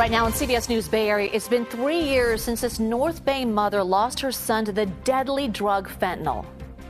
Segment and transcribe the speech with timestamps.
[0.00, 3.44] Right now in CBS News Bay Area, it's been three years since this North Bay
[3.44, 6.46] mother lost her son to the deadly drug fentanyl.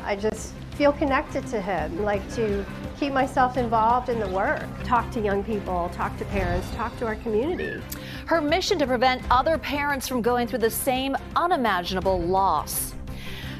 [0.00, 2.64] I just feel connected to him, like to
[2.98, 7.06] keep myself involved in the work, talk to young people, talk to parents, talk to
[7.06, 7.78] our community.
[8.24, 12.94] Her mission to prevent other parents from going through the same unimaginable loss.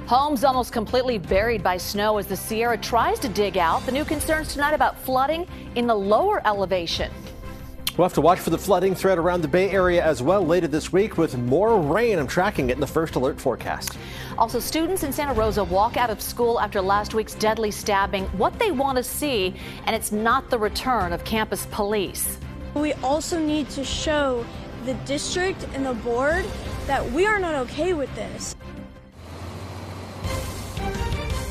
[0.07, 3.85] Homes almost completely buried by snow as the Sierra tries to dig out.
[3.85, 7.13] The new concerns tonight about flooding in the lower elevation.
[7.97, 10.67] We'll have to watch for the flooding threat around the Bay Area as well later
[10.67, 12.19] this week with more rain.
[12.19, 13.97] I'm tracking it in the first alert forecast.
[14.37, 18.25] Also, students in Santa Rosa walk out of school after last week's deadly stabbing.
[18.37, 19.55] What they want to see,
[19.87, 22.41] and it's not the return of campus police.
[22.75, 24.45] We also need to show
[24.85, 26.45] the district and the board
[26.89, 28.57] that we are not okay with this.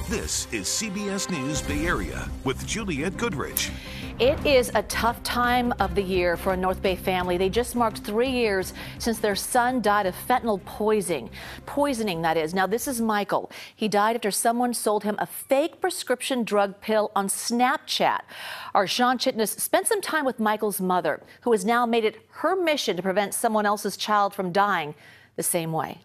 [0.09, 3.71] This is CBS News Bay Area with Juliette Goodrich.
[4.19, 7.35] It is a tough time of the year for a North Bay family.
[7.35, 11.31] They just marked three years since their son died of fentanyl poisoning.
[11.65, 12.53] Poisoning, that is.
[12.53, 13.49] Now, this is Michael.
[13.75, 18.19] He died after someone sold him a fake prescription drug pill on Snapchat.
[18.75, 22.55] Our Shawn Chitnis spent some time with Michael's mother, who has now made it her
[22.55, 24.93] mission to prevent someone else's child from dying
[25.37, 26.01] the same way.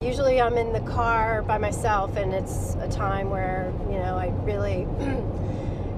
[0.00, 4.28] Usually I'm in the car by myself, and it's a time where, you know, I
[4.44, 4.86] really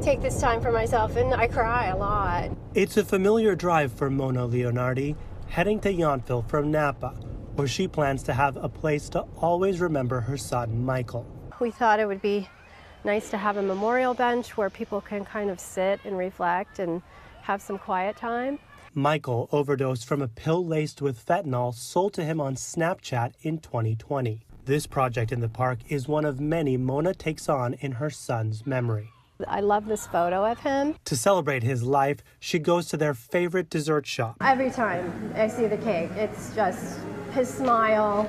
[0.08, 2.56] take this time for myself, and I cry a lot.
[2.72, 5.14] It's a familiar drive for Mona Leonardi,
[5.48, 7.10] heading to Yountville from Napa,
[7.56, 11.26] where she plans to have a place to always remember her son, Michael.
[11.60, 12.48] We thought it would be
[13.04, 17.02] nice to have a memorial bench where people can kind of sit and reflect and
[17.42, 18.58] have some quiet time.
[18.94, 24.40] Michael overdosed from a pill laced with fentanyl sold to him on Snapchat in 2020.
[24.64, 28.66] This project in the park is one of many Mona takes on in her son's
[28.66, 29.12] memory.
[29.46, 30.96] I love this photo of him.
[31.04, 34.36] To celebrate his life, she goes to their favorite dessert shop.
[34.40, 36.98] Every time I see the cake, it's just
[37.32, 38.28] his smile,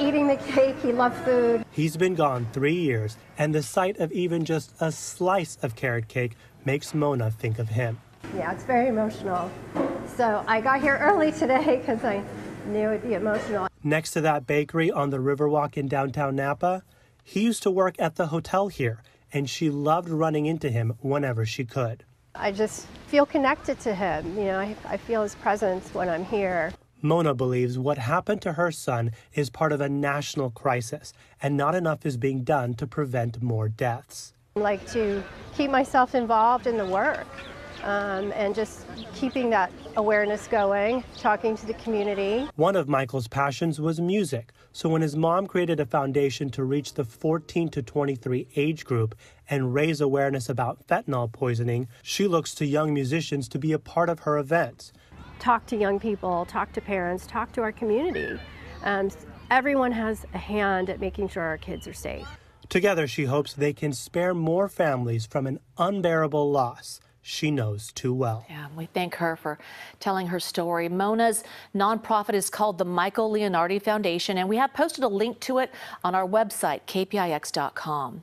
[0.00, 0.76] eating the cake.
[0.82, 1.64] He loved food.
[1.70, 6.08] He's been gone three years, and the sight of even just a slice of carrot
[6.08, 8.00] cake makes Mona think of him.
[8.34, 9.50] Yeah, it's very emotional.
[10.16, 12.22] So I got here early today because I
[12.66, 13.68] knew it'd be emotional.
[13.82, 16.82] Next to that bakery on the Riverwalk in downtown Napa,
[17.22, 18.98] he used to work at the hotel here,
[19.32, 22.04] and she loved running into him whenever she could.
[22.34, 24.36] I just feel connected to him.
[24.36, 26.72] You know, I, I feel his presence when I'm here.
[27.02, 31.74] Mona believes what happened to her son is part of a national crisis, and not
[31.74, 34.34] enough is being done to prevent more deaths.
[34.56, 35.22] I like to
[35.56, 37.26] keep myself involved in the work
[37.84, 42.48] um, and just keeping that awareness going, talking to the community.
[42.56, 46.94] One of Michael's passions was music, so when his mom created a foundation to reach
[46.94, 49.16] the 14 to 23 age group
[49.48, 54.08] and raise awareness about fentanyl poisoning, she looks to young musicians to be a part
[54.08, 54.92] of her events.
[55.40, 58.38] Talk to young people, talk to parents, talk to our community.
[58.84, 59.10] Um,
[59.50, 62.28] everyone has a hand at making sure our kids are safe.
[62.68, 68.14] Together, she hopes they can spare more families from an unbearable loss she knows too
[68.14, 68.46] well.
[68.48, 69.58] Yeah, we thank her for
[69.98, 70.88] telling her story.
[70.88, 71.44] Mona's
[71.74, 75.70] nonprofit is called the Michael Leonardi Foundation, and we have posted a link to it
[76.02, 78.22] on our website, kpix.com.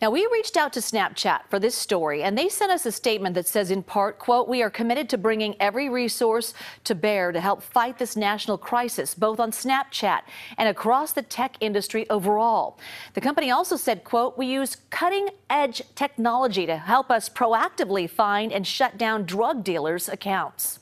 [0.00, 3.34] Now, we reached out to Snapchat for this story, and they sent us a statement
[3.34, 6.54] that says, in part, quote, we are committed to bringing every resource
[6.84, 10.22] to bear to help fight this national crisis, both on Snapchat
[10.56, 12.78] and across the tech industry overall.
[13.12, 18.52] The company also said, quote, we use cutting edge technology to help us proactively find
[18.52, 20.78] and shut down drug dealers' accounts.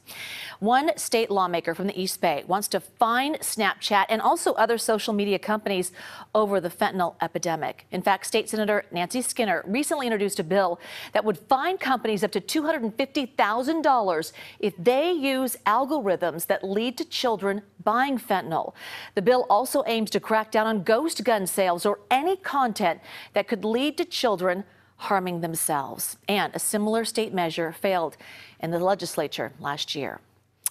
[0.58, 5.14] One state lawmaker from the East Bay wants to fine Snapchat and also other social
[5.14, 5.90] media companies
[6.34, 7.86] over the fentanyl epidemic.
[7.90, 10.78] In fact, State Senator Nancy Skinner recently introduced a bill
[11.14, 17.62] that would fine companies up to $250,000 if they use algorithms that lead to children
[17.82, 18.74] buying fentanyl.
[19.14, 23.00] The bill also aims to crack down on ghost gun sales or any content
[23.32, 24.64] that could lead to children
[25.00, 26.18] harming themselves.
[26.28, 28.16] And a similar state measure failed
[28.60, 30.20] in the legislature last year.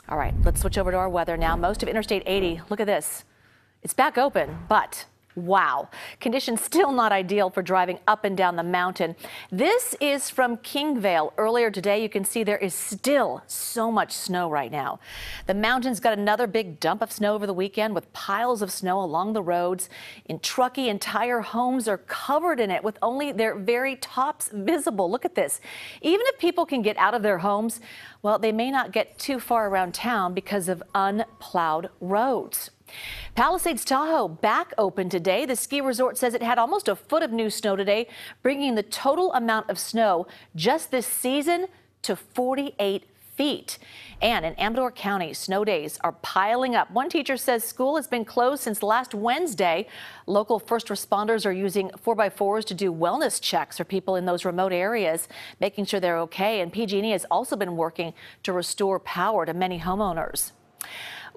[0.07, 1.55] All right, let's switch over to our weather now.
[1.55, 3.23] Most of Interstate 80, look at this.
[3.81, 5.05] It's back open, but
[5.45, 5.89] Wow.
[6.19, 9.15] Conditions still not ideal for driving up and down the mountain.
[9.51, 11.33] This is from Kingvale.
[11.37, 14.99] Earlier today, you can see there is still so much snow right now.
[15.47, 19.01] The mountains got another big dump of snow over the weekend with piles of snow
[19.01, 19.89] along the roads.
[20.25, 25.09] In Truckee, entire homes are covered in it with only their very tops visible.
[25.09, 25.61] Look at this.
[26.01, 27.79] Even if people can get out of their homes,
[28.21, 32.71] well, they may not get too far around town because of unplowed roads.
[33.35, 35.45] Palisades Tahoe back open today.
[35.45, 38.07] The ski resort says it had almost a foot of new snow today,
[38.41, 41.67] bringing the total amount of snow just this season
[42.01, 43.05] to 48
[43.39, 43.77] feet.
[44.21, 46.91] And in Amador County, snow days are piling up.
[46.91, 49.87] One teacher says school has been closed since last Wednesday.
[50.27, 54.73] Local first responders are using 4x4s to do wellness checks for people in those remote
[54.73, 55.29] areas,
[55.61, 56.59] making sure they're okay.
[56.59, 58.13] And PG&E has also been working
[58.43, 60.51] to restore power to many homeowners.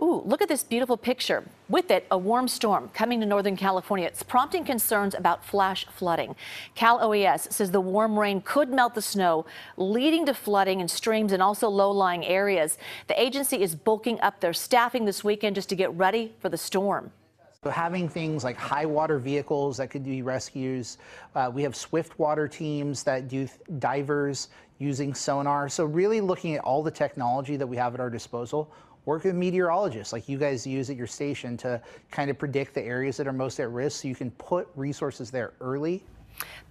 [0.02, 1.44] Ooh, look at this beautiful picture.
[1.68, 4.08] With it, a warm storm coming to Northern California.
[4.08, 6.34] It's prompting concerns about flash flooding.
[6.74, 9.46] Cal OES says the warm rain could melt the snow,
[9.76, 12.78] leading to flooding in streams and also low-lying areas.
[13.06, 16.58] The agency is bulking up their staffing this weekend just to get ready for the
[16.58, 17.12] storm.
[17.62, 20.98] So having things like high water vehicles that could do rescues.
[21.36, 23.48] Uh, we have swift water teams that do
[23.78, 24.48] divers
[24.80, 25.68] using sonar.
[25.68, 28.68] So really looking at all the technology that we have at our disposal
[29.04, 32.82] work with meteorologists like you guys use at your station to kind of predict the
[32.82, 36.04] areas that are most at risk so you can put resources there early.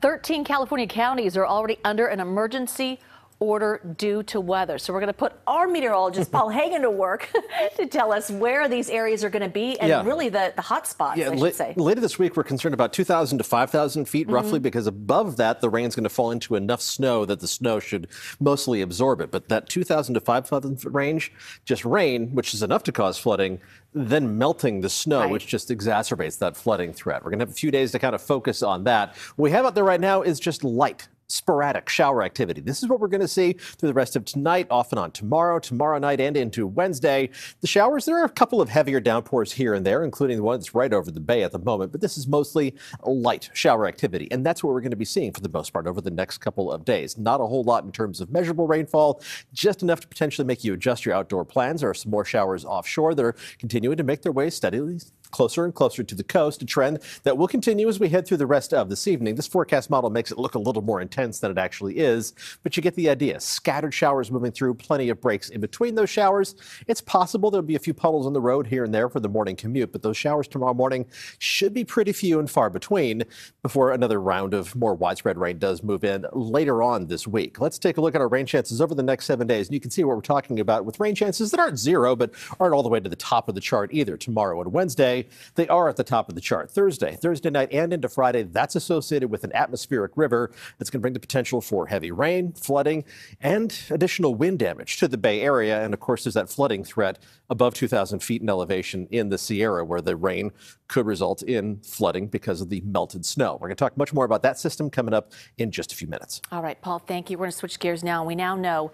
[0.02, 3.00] 13 California counties are already under an emergency
[3.42, 4.78] order due to weather.
[4.78, 7.30] So we're going to put our meteorologist Paul Heggen to work
[7.76, 10.06] to tell us where these areas are going to be and yeah.
[10.06, 11.74] really the, the hot spots, yeah, I should say.
[11.76, 14.36] Later this week, we're concerned about 2,000 to 5,000 feet mm-hmm.
[14.36, 17.80] roughly because above that, the rain's going to fall into enough snow that the snow
[17.80, 18.08] should
[18.40, 19.32] mostly absorb it.
[19.32, 21.34] But that 2,000 to 5,000 foot range,
[21.66, 23.60] just rain, which is enough to cause flooding,
[23.94, 25.32] then melting the snow, right.
[25.32, 27.24] which just exacerbates that flooding threat.
[27.24, 29.16] We're going to have a few days to kind of focus on that.
[29.36, 32.62] What we have out there right now is just light sporadic shower activity.
[32.62, 35.12] This is what we're going to see through the rest of tonight, off and on
[35.12, 37.30] tomorrow, tomorrow night, and into Wednesday.
[37.62, 40.60] The showers, there are a couple of heavier downpours here and there, including the one
[40.60, 42.76] that's right over the bay at the moment, but this is mostly
[43.06, 44.28] light shower activity.
[44.32, 46.40] And that's what we're going to be seeing for the most part over the next
[46.40, 47.18] couple of days.
[47.18, 49.22] Not a whole lot in terms of measurable rainfall,
[49.54, 51.82] just enough to potentially make you adjust your outdoor plans.
[51.82, 55.00] There are some more showers offshore that are continuing to make their way steadily
[55.32, 58.38] closer and closer to the coast, a trend that will continue as we head through
[58.38, 59.36] the rest of this evening.
[59.36, 62.34] This forecast model makes it look a little more intense than it actually is,
[62.64, 63.40] but you get the idea.
[63.40, 66.56] Scattered showers moving through, plenty of breaks in between those showers.
[66.88, 69.30] It's possible there'll be a few puddles on the road here and there for the
[69.30, 71.06] morning commute, but those showers tomorrow morning
[71.40, 73.24] should be pretty few and far between
[73.62, 77.60] before another round of more widespread rain does move in later on this week.
[77.60, 79.80] Let's take a look at our rain chances over the next seven days, and you
[79.80, 82.84] can see what we're talking about with rain chances that aren't zero, but aren't all
[82.84, 84.18] the way to the top of the chart either.
[84.18, 85.21] Tomorrow and Wednesday,
[85.56, 86.72] they are at the top of the chart.
[86.72, 91.02] Thursday, Thursday night and into Friday, that's associated with an atmospheric river that's going to
[91.02, 93.04] bring the potential for heavy rain, flooding,
[93.42, 95.84] and additional wind damage to the Bay Area.
[95.84, 97.20] And of course, there's that flooding threat
[97.50, 100.52] above 2,000 feet in elevation in the Sierra, where the rain
[100.88, 103.54] could result in flooding because of the melted snow.
[103.54, 106.08] We're going to talk much more about that system coming up in just a few
[106.08, 106.42] minutes.
[106.52, 107.38] All right, Paul, thank you.
[107.38, 108.26] We're going to switch gears now.
[108.26, 108.92] We now know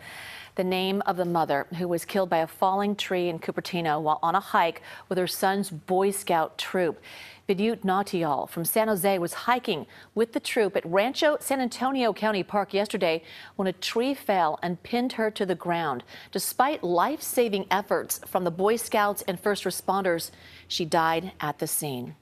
[0.57, 4.19] the name of the mother who was killed by a falling tree in Cupertino while
[4.23, 7.00] on a hike with her son's Boy Scout troop.
[7.48, 9.86] Bidut Nautial from San Jose was hiking
[10.16, 13.24] with the troop at Rancho San Antonio County Park yesterday
[13.56, 16.04] when a tree fell and pinned her to the ground.
[16.31, 20.31] Despite life-saving efforts from the Boy Scouts and first responders,
[20.68, 22.16] she died at the scene.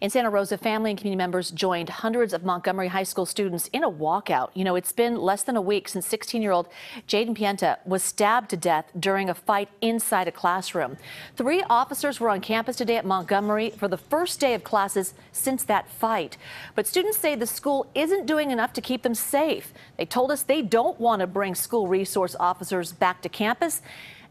[0.00, 3.84] In Santa Rosa, family and community members joined hundreds of Montgomery High School students in
[3.84, 4.48] a walkout.
[4.54, 6.68] You know, it's been less than a week since 16-year-old
[7.06, 10.96] Jayden Pienta was stabbed to death during a fight inside a classroom.
[11.36, 15.64] Three officers were on campus today at Montgomery for the first day of classes since
[15.64, 16.38] that fight.
[16.74, 19.74] But students say the school isn't doing enough to keep them safe.
[19.98, 23.82] They told us they don't want to bring school resource officers back to campus.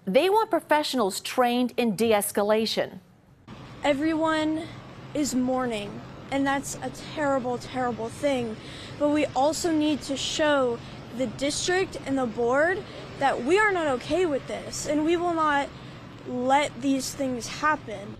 [0.07, 3.01] They want professionals trained in de-escalation.
[3.83, 4.63] Everyone
[5.13, 6.01] is mourning.
[6.31, 8.55] And that's a terrible, terrible thing.
[8.99, 10.77] But we also need to show
[11.17, 12.83] the district and the board
[13.19, 15.67] that we are not okay with this and we will not
[16.27, 18.17] let these things happen.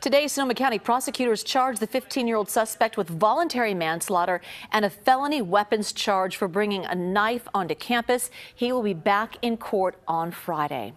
[0.00, 4.40] Today, Sonoma County prosecutors charged the 15 year old suspect with voluntary manslaughter
[4.72, 8.30] and a felony weapons charge for bringing a knife onto campus.
[8.54, 10.94] He will be back in court on Friday.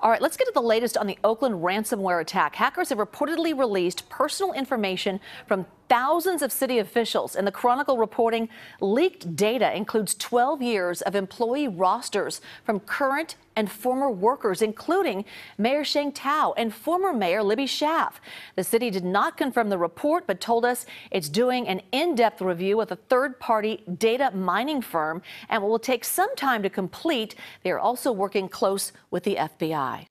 [0.00, 2.56] All right, let's get to the latest on the Oakland ransomware attack.
[2.56, 7.34] Hackers have reportedly released personal information from thousands of city officials.
[7.34, 8.48] And the Chronicle reporting
[8.80, 15.24] leaked data includes 12 years of employee rosters from current and former workers, including
[15.58, 18.12] Mayor Sheng Thao and former Mayor Libby Schaaf.
[18.54, 22.76] The city did not confirm the report, but told us it's doing an in-depth review
[22.76, 27.34] with a third-party data mining firm and will take some time to complete.
[27.64, 30.06] They are also working close with the FBI.